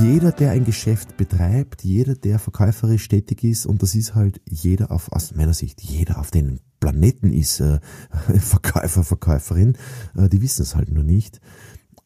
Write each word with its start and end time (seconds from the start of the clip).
Jeder, 0.00 0.32
der 0.32 0.52
ein 0.52 0.64
Geschäft 0.64 1.16
betreibt, 1.16 1.82
jeder, 1.82 2.14
der 2.14 2.38
verkäuferisch 2.38 3.08
tätig 3.08 3.42
ist, 3.44 3.66
und 3.66 3.82
das 3.82 3.94
ist 3.94 4.14
halt 4.14 4.40
jeder 4.48 4.90
auf, 4.90 5.10
aus 5.12 5.34
meiner 5.34 5.54
Sicht, 5.54 5.82
jeder 5.82 6.18
auf 6.18 6.30
den 6.30 6.60
Planeten 6.80 7.32
ist 7.32 7.60
äh, 7.60 7.80
Verkäufer, 8.38 9.02
Verkäuferin, 9.02 9.76
äh, 10.16 10.28
die 10.28 10.42
wissen 10.42 10.62
es 10.62 10.76
halt 10.76 10.90
nur 10.90 11.04
nicht. 11.04 11.40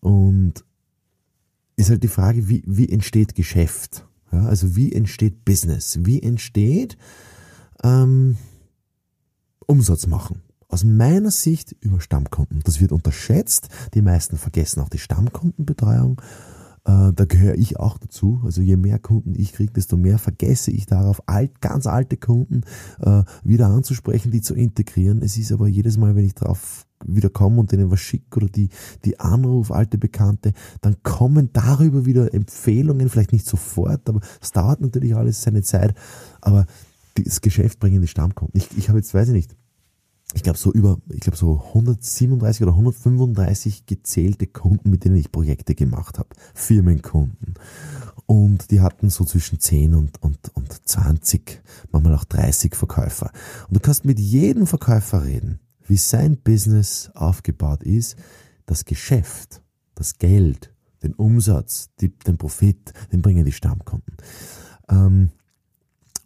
Und 0.00 0.64
ist 1.76 1.90
halt 1.90 2.02
die 2.02 2.08
Frage, 2.08 2.48
wie, 2.48 2.62
wie 2.66 2.88
entsteht 2.88 3.34
Geschäft? 3.34 4.06
Ja, 4.32 4.46
also 4.46 4.74
wie 4.76 4.92
entsteht 4.92 5.44
Business? 5.44 5.98
Wie 6.02 6.22
entsteht 6.22 6.96
ähm, 7.82 8.36
Umsatz 9.66 10.06
machen? 10.06 10.42
Aus 10.68 10.84
meiner 10.84 11.30
Sicht 11.30 11.72
über 11.80 12.00
Stammkunden. 12.00 12.60
Das 12.64 12.80
wird 12.80 12.92
unterschätzt. 12.92 13.68
Die 13.92 14.00
meisten 14.00 14.38
vergessen 14.38 14.80
auch 14.80 14.88
die 14.88 14.98
Stammkundenbetreuung. 14.98 16.22
Äh, 16.84 17.12
da 17.12 17.24
gehöre 17.24 17.54
ich 17.54 17.78
auch 17.78 17.98
dazu. 17.98 18.40
Also 18.44 18.60
je 18.60 18.76
mehr 18.76 18.98
Kunden 18.98 19.34
ich 19.36 19.52
kriege, 19.52 19.72
desto 19.72 19.96
mehr 19.96 20.18
vergesse 20.18 20.70
ich 20.70 20.86
darauf, 20.86 21.22
alt, 21.26 21.60
ganz 21.60 21.86
alte 21.86 22.16
Kunden 22.16 22.62
äh, 23.00 23.22
wieder 23.44 23.68
anzusprechen, 23.68 24.32
die 24.32 24.40
zu 24.40 24.54
integrieren. 24.54 25.22
Es 25.22 25.36
ist 25.36 25.52
aber 25.52 25.68
jedes 25.68 25.96
Mal, 25.96 26.16
wenn 26.16 26.24
ich 26.24 26.34
drauf 26.34 26.86
wieder 27.04 27.30
komme 27.30 27.58
und 27.60 27.72
denen 27.72 27.90
was 27.90 28.00
schicke 28.00 28.36
oder 28.36 28.48
die, 28.48 28.68
die 29.04 29.18
Anruf, 29.18 29.72
alte 29.72 29.98
Bekannte, 29.98 30.52
dann 30.80 31.02
kommen 31.02 31.50
darüber 31.52 32.06
wieder 32.06 32.32
Empfehlungen, 32.32 33.08
vielleicht 33.08 33.32
nicht 33.32 33.46
sofort, 33.46 34.08
aber 34.08 34.20
es 34.40 34.52
dauert 34.52 34.80
natürlich 34.80 35.16
alles 35.16 35.42
seine 35.42 35.62
Zeit. 35.62 35.94
Aber 36.40 36.66
das 37.14 37.40
Geschäft 37.40 37.78
bringen 37.78 38.00
die 38.00 38.08
Stammkunden. 38.08 38.58
Ich, 38.60 38.76
ich 38.76 38.88
habe 38.88 38.98
jetzt, 38.98 39.12
weiß 39.14 39.28
ich 39.28 39.34
nicht, 39.34 39.56
ich 40.34 40.42
glaube 40.42 40.58
so 40.58 40.72
über, 40.72 40.98
ich 41.10 41.20
glaube 41.20 41.36
so 41.36 41.62
137 41.68 42.62
oder 42.62 42.72
135 42.72 43.86
gezählte 43.86 44.46
Kunden, 44.46 44.90
mit 44.90 45.04
denen 45.04 45.16
ich 45.16 45.30
Projekte 45.30 45.74
gemacht 45.74 46.18
habe. 46.18 46.30
Firmenkunden. 46.54 47.54
Und 48.26 48.70
die 48.70 48.80
hatten 48.80 49.10
so 49.10 49.24
zwischen 49.24 49.60
10 49.60 49.94
und, 49.94 50.22
und, 50.22 50.38
und 50.54 50.88
20, 50.88 51.62
manchmal 51.90 52.14
auch 52.14 52.24
30 52.24 52.74
Verkäufer. 52.74 53.30
Und 53.68 53.76
du 53.76 53.80
kannst 53.80 54.04
mit 54.04 54.18
jedem 54.18 54.66
Verkäufer 54.66 55.24
reden, 55.24 55.60
wie 55.86 55.96
sein 55.96 56.38
Business 56.38 57.10
aufgebaut 57.14 57.82
ist, 57.82 58.16
das 58.64 58.84
Geschäft, 58.84 59.62
das 59.94 60.18
Geld, 60.18 60.72
den 61.02 61.14
Umsatz, 61.14 61.90
die, 62.00 62.16
den 62.16 62.38
Profit, 62.38 62.92
den 63.12 63.22
bringen 63.22 63.44
die 63.44 63.52
Stammkunden. 63.52 64.16
Ähm, 64.88 65.30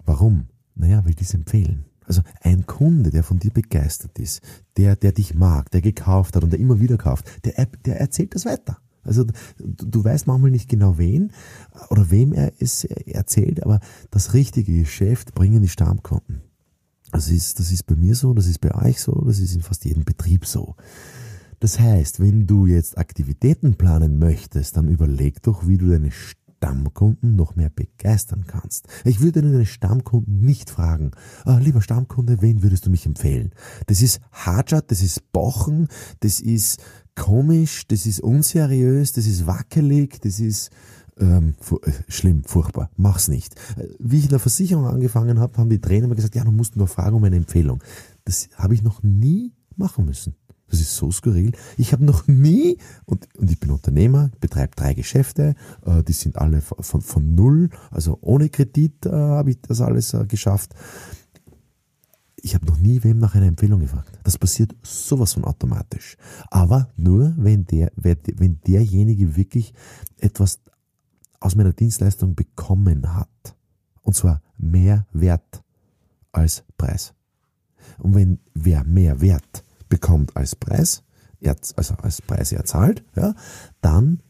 warum? 0.05 0.47
Naja, 0.75 1.05
weil 1.05 1.15
die 1.15 1.25
es 1.25 1.35
empfehlen. 1.35 1.87
Also 2.07 2.23
ein 2.41 2.67
Kunde, 2.67 3.11
der 3.11 3.23
von 3.23 3.39
dir 3.39 3.51
begeistert 3.51 4.19
ist, 4.19 4.41
der, 4.77 4.97
der 4.97 5.13
dich 5.13 5.35
mag, 5.35 5.71
der 5.71 5.81
gekauft 5.81 6.37
hat 6.37 6.45
und 6.45 6.51
der 6.51 6.61
immer 6.61 6.81
wieder 6.81 6.97
kauft, 6.97 7.27
der, 7.45 7.67
der 7.85 8.01
erzählt 8.01 8.35
das 8.35 8.45
weiter. 8.45 8.79
Also 9.03 9.25
du, 9.25 9.87
du 9.87 10.05
weißt 10.05 10.27
manchmal 10.27 10.51
nicht 10.51 10.69
genau 10.69 10.99
wen 10.99 11.33
oder 11.91 12.11
wem 12.11 12.33
er 12.33 12.53
es 12.59 12.85
erzählt, 12.85 13.63
aber 13.63 13.81
das 14.11 14.35
richtige 14.35 14.79
Geschäft 14.81 15.35
bringen 15.35 15.63
die 15.63 15.69
Stammkunden. 15.69 16.43
Das 17.13 17.31
ist, 17.31 17.61
das 17.61 17.71
ist 17.71 17.85
bei 17.85 17.95
mir 17.95 18.15
so, 18.15 18.35
das 18.35 18.47
ist 18.47 18.61
bei 18.61 18.75
euch 18.75 19.01
so, 19.01 19.13
das 19.27 19.39
ist 19.39 19.55
in 19.55 19.63
fast 19.63 19.85
jedem 19.85 20.05
Betrieb 20.05 20.45
so. 20.45 20.75
Das 21.61 21.79
heißt, 21.79 22.21
wenn 22.21 22.47
du 22.47 22.67
jetzt 22.67 22.99
Aktivitäten 22.99 23.77
planen 23.77 24.19
möchtest, 24.19 24.77
dann 24.77 24.89
überleg 24.89 25.41
doch, 25.43 25.67
wie 25.67 25.79
du 25.79 25.89
deine 25.89 26.11
Stammkunden 26.57 27.37
noch 27.37 27.55
mehr 27.55 27.71
begeistern 27.71 28.45
kannst. 28.47 28.89
Ich 29.05 29.21
würde 29.21 29.43
deine 29.43 29.67
Stammkunden 29.67 30.41
nicht 30.41 30.71
fragen, 30.71 31.11
ah, 31.45 31.59
lieber 31.59 31.83
Stammkunde, 31.83 32.41
wen 32.41 32.63
würdest 32.63 32.87
du 32.87 32.91
mich 32.91 33.07
empfehlen? 33.07 33.51
Das 33.87 34.03
ist 34.03 34.21
Hajat, 34.33 34.91
das 34.91 35.03
ist 35.03 35.33
Bochen, 35.33 35.89
das 36.21 36.41
ist 36.41 36.83
komisch, 37.15 37.87
das 37.89 38.07
ist 38.07 38.21
unseriös, 38.21 39.13
das 39.13 39.27
ist 39.27 39.47
wackelig, 39.47 40.21
das 40.23 40.41
ist 40.41 40.71
ähm, 41.19 41.55
äh, 41.83 41.93
schlimm, 42.09 42.43
furchtbar, 42.45 42.91
mach's 42.97 43.29
nicht. 43.29 43.55
Äh, 43.77 43.89
wie 43.99 44.19
ich 44.19 44.25
in 44.25 44.31
der 44.31 44.39
Versicherung 44.39 44.87
angefangen 44.87 45.39
habe, 45.39 45.57
haben 45.59 45.71
die 45.71 45.81
Trainer 45.81 46.09
mir 46.09 46.17
gesagt, 46.17 46.35
ja, 46.35 46.45
du 46.45 46.53
musst 46.53 46.77
nur 46.77 46.89
fragen 46.89 47.17
um 47.17 47.25
eine 47.25 47.37
Empfehlung. 47.37 47.83
Das 48.25 48.49
habe 48.57 48.75
ich 48.75 48.83
noch 48.83 49.03
nie 49.03 49.53
machen 49.77 50.05
müssen. 50.05 50.35
Das 50.69 50.81
ist 50.81 50.97
so 50.97 51.11
skurril. 51.11 51.53
Ich 51.77 51.93
habe 51.93 52.05
noch 52.05 52.27
nie, 52.27 52.79
und, 53.05 53.29
und 53.39 53.51
ich 53.51 53.61
bin 53.61 53.71
Unternehmer, 53.71 54.31
betreibe 54.41 54.75
drei 54.75 54.95
Geschäfte, 54.95 55.55
äh, 55.85 56.03
die 56.03 56.13
sind 56.13 56.37
alle 56.39 56.61
von, 56.61 57.01
von, 57.01 57.35
null, 57.35 57.71
also 57.91 58.19
ohne 58.21 58.49
Kredit 58.49 59.07
äh, 59.07 59.11
habe 59.11 59.51
ich 59.51 59.61
das 59.61 59.81
alles 59.81 60.13
äh, 60.15 60.27
geschafft. 60.27 60.75
Ich 62.37 62.55
habe 62.55 62.67
noch 62.67 62.79
nie 62.79 63.03
wem 63.03 63.19
nach 63.19 63.35
einer 63.35 63.47
Empfehlung 63.47 63.81
gefragt. 63.81 64.19
Das 64.23 64.39
passiert 64.39 64.75
sowas 64.83 65.33
von 65.33 65.45
automatisch. 65.45 66.17
Aber 66.51 66.91
nur, 66.97 67.35
wenn, 67.37 67.65
der, 67.67 67.91
wenn 67.97 68.61
derjenige 68.67 69.37
wirklich 69.37 69.73
etwas 70.19 70.61
aus 71.41 71.57
meiner 71.57 71.73
Dienstleistung 71.73 72.35
bekommen 72.35 73.15
hat. 73.15 73.57
Und 74.03 74.15
zwar 74.15 74.43
mehr 74.59 75.07
Wert 75.13 75.63
als 76.33 76.65
Preis. 76.77 77.15
Und 77.99 78.15
wenn 78.15 78.39
wer 78.55 78.85
mehr 78.85 79.21
Wert 79.21 79.65
bekommt 79.89 80.37
als 80.37 80.57
Preis, 80.57 81.03
also 81.77 81.95
als 81.97 82.23
Preis 82.23 82.53
er 82.53 82.65
zahlt, 82.65 83.05
ja, 83.15 83.35
dann 83.81 84.21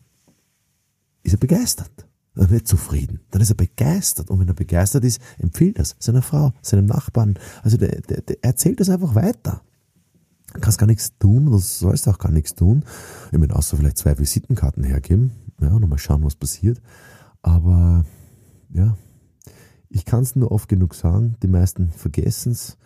ist 1.22 1.34
er 1.34 1.38
begeistert. 1.38 2.06
Dann 2.34 2.50
wird 2.50 2.68
zufrieden. 2.68 3.20
Dann 3.30 3.40
ist 3.40 3.50
er 3.50 3.56
begeistert. 3.56 4.30
Und 4.30 4.40
wenn 4.40 4.48
er 4.48 4.54
begeistert 4.54 5.04
ist, 5.04 5.20
empfiehlt 5.38 5.78
er 5.78 5.82
es 5.82 5.96
seiner 5.98 6.20
Frau, 6.20 6.52
seinem 6.60 6.84
Nachbarn. 6.84 7.38
Also 7.62 7.78
der, 7.78 8.02
der, 8.02 8.20
der 8.20 8.44
erzählt 8.44 8.80
es 8.80 8.90
einfach 8.90 9.14
weiter. 9.14 9.62
Du 10.52 10.60
kannst 10.60 10.78
gar 10.78 10.86
nichts 10.86 11.18
tun, 11.18 11.46
du 11.46 11.58
sollst 11.58 12.06
auch 12.08 12.18
gar 12.18 12.30
nichts 12.30 12.54
tun. 12.54 12.84
Ich 13.32 13.38
meine, 13.38 13.56
außer 13.56 13.76
vielleicht 13.76 13.98
zwei 13.98 14.18
Visitenkarten 14.18 14.84
hergeben. 14.84 15.32
Ja, 15.60 15.72
und 15.72 15.88
mal 15.88 15.98
schauen, 15.98 16.24
was 16.24 16.36
passiert. 16.36 16.80
Aber 17.40 18.04
ja, 18.72 18.96
ich 19.88 20.04
kann 20.04 20.22
es 20.22 20.36
nur 20.36 20.52
oft 20.52 20.68
genug 20.68 20.94
sagen, 20.94 21.36
die 21.42 21.48
meisten 21.48 21.90
vergessen 21.90 22.52
es 22.52 22.76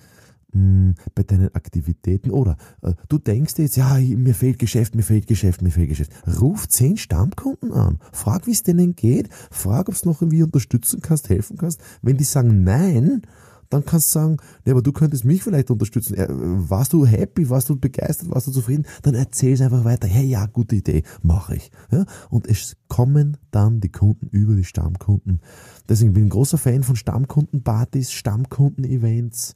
mh, 0.53 0.95
bei 1.15 1.23
deinen 1.23 1.55
Aktivitäten 1.55 2.31
oder 2.31 2.57
äh, 2.83 2.93
du 3.09 3.19
denkst 3.19 3.55
jetzt, 3.59 3.77
ja, 3.77 3.99
mir 3.99 4.35
fehlt 4.35 4.59
Geschäft, 4.59 4.95
mir 4.95 5.03
fehlt 5.03 5.27
Geschäft, 5.27 5.63
mir 5.63 5.71
fehlt 5.71 5.89
Geschäft. 5.89 6.13
Ruf 6.41 6.69
zehn 6.69 6.97
Stammkunden 6.97 7.73
an, 7.73 7.99
frag, 8.13 8.47
wie 8.47 8.53
es 8.53 8.63
denen 8.63 8.95
geht, 8.97 9.29
frag, 9.51 9.89
ob 9.89 10.01
du 10.01 10.09
noch 10.09 10.23
irgendwie 10.23 10.43
unterstützen 10.43 11.01
kannst, 11.03 11.29
helfen 11.29 11.57
kannst. 11.57 11.81
Wenn 12.03 12.17
die 12.17 12.25
sagen 12.25 12.65
nein, 12.65 13.23
dann 13.71 13.85
kannst 13.85 14.09
du 14.09 14.19
sagen, 14.19 14.37
nee, 14.65 14.73
aber 14.73 14.83
du 14.83 14.93
könntest 14.93 15.25
mich 15.25 15.43
vielleicht 15.43 15.71
unterstützen. 15.71 16.15
Äh, 16.15 16.27
warst 16.29 16.93
du 16.93 17.07
happy, 17.07 17.49
warst 17.49 17.69
du 17.69 17.77
begeistert, 17.79 18.29
warst 18.31 18.49
du 18.49 18.51
zufrieden? 18.51 18.85
Dann 19.03 19.15
erzähl 19.15 19.53
es 19.53 19.61
einfach 19.61 19.85
weiter. 19.85 20.09
Hey, 20.09 20.27
ja, 20.27 20.47
gute 20.47 20.77
Idee, 20.77 21.05
mache 21.23 21.57
ich. 21.57 21.71
Ja? 21.93 22.05
Und 22.29 22.49
es 22.49 22.77
kommen 22.89 23.37
dann 23.53 23.81
die 23.81 23.91
Kunden 23.91 24.27
über 24.29 24.55
die 24.55 24.65
Stammkunden. 24.65 25.41
Deswegen 25.89 26.13
bin 26.13 26.25
ich 26.25 26.27
ein 26.27 26.31
großer 26.31 26.59
Fan 26.59 26.83
von 26.83 26.97
Stammkundenpartys, 26.97 28.11
Stammkunden-Events 28.11 29.55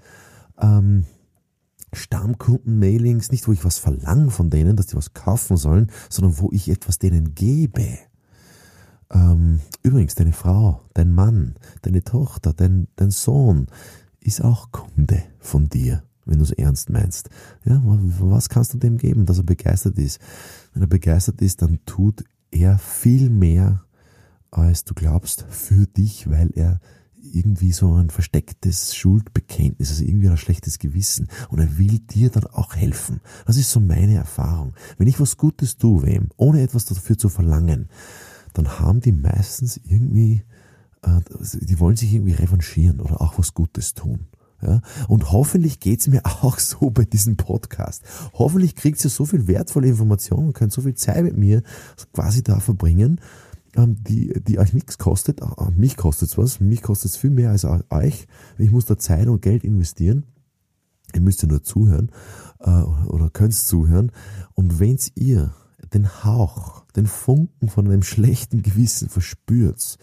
ähm, 0.61 1.05
Stammkunden-Mailings, 1.93 3.31
nicht 3.31 3.47
wo 3.47 3.53
ich 3.53 3.65
was 3.65 3.79
verlange 3.79 4.31
von 4.31 4.51
denen, 4.51 4.77
dass 4.77 4.87
die 4.87 4.97
was 4.97 5.15
kaufen 5.15 5.57
sollen, 5.57 5.91
sondern 6.09 6.39
wo 6.39 6.51
ich 6.53 6.69
etwas 6.69 6.99
denen 6.99 7.35
gebe. 7.35 7.99
Ähm, 9.13 9.61
übrigens, 9.83 10.15
deine 10.15 10.33
Frau, 10.33 10.83
dein 10.95 11.13
Mann, 11.13 11.55
deine 11.83 12.03
Tochter, 12.03 12.53
dein, 12.53 12.89
dein 12.97 13.11
Sohn 13.11 13.69
ist 14.21 14.43
auch 14.43 14.73
Kunde 14.73 15.23
von 15.39 15.69
dir, 15.69 16.03
wenn 16.25 16.39
du 16.39 16.45
es 16.45 16.53
ernst 16.53 16.91
meinst. 16.91 17.31
Ja, 17.65 17.81
was 17.85 18.49
kannst 18.49 18.75
du 18.75 18.79
dem 18.79 18.97
geben, 18.97 19.27
dass 19.27 19.39
er 19.39 19.45
begeistert 19.45 19.99
ist? 19.99 20.21
Wenn 20.73 20.83
er 20.83 20.89
begeistert 20.89 21.41
ist, 21.43 21.63
dann 21.63 21.79
tut 21.87 22.25
er 22.51 22.79
viel 22.79 23.31
mehr, 23.31 23.85
als 24.51 24.85
du 24.85 24.95
glaubst, 24.95 25.45
für 25.49 25.87
dich, 25.87 26.31
weil 26.31 26.51
er 26.55 26.81
irgendwie 27.33 27.73
so 27.73 27.95
ein 27.95 28.11
verstecktes 28.11 28.95
Schuldbekenntnis, 28.95 29.91
also 29.91 30.05
irgendwie 30.05 30.29
ein 30.29 30.37
schlechtes 30.37 30.79
Gewissen. 30.79 31.29
Und 31.49 31.59
er 31.61 31.79
will 31.79 31.99
dir 31.99 32.31
dann 32.31 32.47
auch 32.47 32.75
helfen. 32.75 33.21
Das 33.47 33.57
ist 33.57 33.71
so 33.71 33.81
meine 33.81 34.15
Erfahrung. 34.15 34.75
Wenn 34.99 35.09
ich 35.09 35.21
was 35.21 35.37
Gutes 35.37 35.77
tue 35.77 36.03
wem, 36.03 36.29
ohne 36.37 36.63
etwas 36.63 36.85
dafür 36.85 37.19
zu 37.19 37.29
verlangen, 37.29 37.89
dann 38.53 38.79
haben 38.79 39.01
die 39.01 39.13
meistens 39.13 39.81
irgendwie, 39.85 40.45
äh, 41.03 41.21
die 41.61 41.81
wollen 41.81 41.97
sich 41.97 42.15
irgendwie 42.15 42.35
revanchieren 42.35 43.01
oder 43.01 43.21
auch 43.21 43.39
was 43.39 43.55
Gutes 43.55 43.95
tun. 43.95 44.27
Ja? 44.63 44.81
Und 45.09 45.33
hoffentlich 45.33 45.81
geht's 45.81 46.07
mir 46.07 46.23
auch 46.43 46.59
so 46.59 46.91
bei 46.91 47.05
diesem 47.05 47.37
Podcast. 47.37 48.03
Hoffentlich 48.33 48.77
kriegt 48.77 49.03
ihr 49.05 49.11
so 49.11 49.25
viel 49.25 49.47
wertvolle 49.47 49.89
Informationen 49.89 50.49
und 50.49 50.55
könnt 50.55 50.73
so 50.73 50.83
viel 50.83 50.95
Zeit 50.95 51.25
mit 51.25 51.37
mir 51.37 51.63
quasi 52.13 52.43
da 52.43 52.61
verbringen, 52.61 53.21
die, 53.77 54.33
die 54.43 54.59
euch 54.59 54.73
nichts 54.73 54.99
kostet. 54.99 55.43
Ah, 55.43 55.71
mich 55.77 55.97
kostet's 55.97 56.39
was, 56.39 56.61
mich 56.61 56.83
kostet's 56.83 57.17
viel 57.17 57.31
mehr 57.31 57.51
als 57.51 57.65
euch. 57.65 58.27
Ich 58.59 58.71
muss 58.71 58.87
da 58.87 58.99
Zeit 58.99 59.27
und 59.29 59.43
Geld 59.43 59.65
investieren. 59.65 60.25
Ihr 61.15 61.21
müsst 61.21 61.43
ja 61.43 61.49
nur 61.49 61.63
zuhören 61.63 62.11
äh, 62.61 62.71
oder 62.71 63.31
könnt 63.31 63.55
zuhören. 63.55 64.13
Und 64.55 64.81
wenn's 64.81 65.13
ihr 65.15 65.55
den 65.93 66.25
Hauch, 66.25 66.85
den 66.97 67.07
Funken 67.07 67.69
von 67.69 67.87
einem 67.87 68.03
schlechten 68.03 68.63
Gewissen 68.63 69.09
verspürt, 69.09 69.99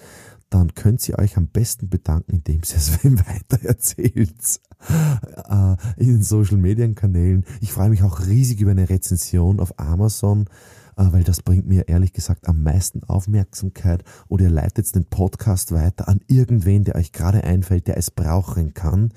dann 0.50 0.73
könnt 0.75 1.07
ihr 1.07 1.18
euch 1.18 1.38
am 1.38 1.47
besten 1.47 1.89
bedanken, 1.89 2.35
indem 2.35 2.57
ihr 2.57 2.75
es 2.75 3.03
wem 3.03 3.19
weiter 3.19 3.62
erzählt. 3.63 4.62
Äh, 4.89 5.75
in 5.97 6.07
den 6.07 6.23
Social 6.23 6.57
Media 6.57 6.88
Kanälen. 6.94 7.45
Ich 7.62 7.71
freue 7.71 7.89
mich 7.89 8.03
auch 8.03 8.25
riesig 8.25 8.62
über 8.62 8.71
eine 8.71 8.89
Rezension 8.89 9.59
auf 9.59 9.79
Amazon, 9.79 10.45
weil 10.95 11.23
das 11.23 11.41
bringt 11.41 11.67
mir 11.67 11.88
ehrlich 11.88 12.13
gesagt 12.13 12.47
am 12.47 12.63
meisten 12.63 13.03
Aufmerksamkeit 13.03 14.03
oder 14.27 14.45
ihr 14.45 14.49
leitet 14.49 14.93
den 14.95 15.05
Podcast 15.05 15.71
weiter 15.71 16.07
an 16.07 16.21
irgendwen, 16.27 16.83
der 16.83 16.95
euch 16.95 17.11
gerade 17.11 17.43
einfällt, 17.43 17.88
der 17.88 17.97
es 17.97 18.11
brauchen 18.11 18.73
kann. 18.73 19.13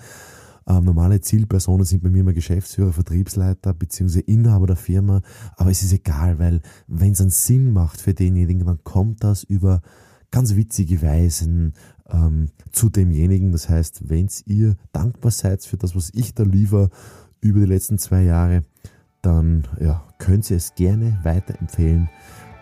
Ähm, 0.66 0.84
normale 0.84 1.20
Zielpersonen 1.20 1.84
sind 1.84 2.02
bei 2.02 2.08
mir 2.08 2.20
immer 2.20 2.32
Geschäftsführer, 2.32 2.92
Vertriebsleiter 2.92 3.74
bzw. 3.74 4.20
Inhaber 4.20 4.66
der 4.66 4.76
Firma, 4.76 5.20
aber 5.56 5.70
es 5.70 5.82
ist 5.82 5.92
egal, 5.92 6.38
weil 6.38 6.62
wenn 6.86 7.12
es 7.12 7.20
einen 7.20 7.30
Sinn 7.30 7.72
macht 7.72 8.00
für 8.00 8.14
denjenigen, 8.14 8.66
dann 8.66 8.82
kommt 8.82 9.22
das 9.24 9.42
über 9.42 9.82
ganz 10.30 10.56
witzige 10.56 11.02
Weisen 11.02 11.74
ähm, 12.08 12.48
zu 12.72 12.88
demjenigen. 12.88 13.52
Das 13.52 13.68
heißt, 13.68 14.08
wenn 14.08 14.28
ihr 14.46 14.76
dankbar 14.92 15.30
seid 15.30 15.64
für 15.64 15.76
das, 15.76 15.94
was 15.94 16.10
ich 16.14 16.34
da 16.34 16.44
liefere 16.44 16.90
über 17.40 17.60
die 17.60 17.66
letzten 17.66 17.98
zwei 17.98 18.22
Jahre, 18.22 18.64
dann 19.22 19.68
ja, 19.80 20.04
könnt 20.24 20.50
ihr 20.50 20.56
es 20.56 20.74
gerne 20.74 21.18
weiterempfehlen. 21.22 22.08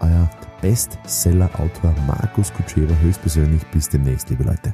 Euer 0.00 0.28
Bestseller-Autor 0.60 1.94
Markus 2.06 2.52
Kutschewa 2.52 2.94
höchstpersönlich. 2.96 3.64
Bis 3.66 3.88
demnächst, 3.88 4.30
liebe 4.30 4.44
Leute. 4.44 4.72